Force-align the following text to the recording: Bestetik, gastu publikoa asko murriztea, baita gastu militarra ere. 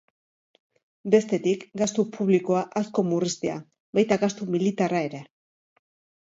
Bestetik, 1.15 1.65
gastu 1.81 2.05
publikoa 2.15 2.63
asko 2.81 3.05
murriztea, 3.11 3.59
baita 3.99 4.19
gastu 4.25 4.49
militarra 4.57 5.05
ere. 5.11 5.23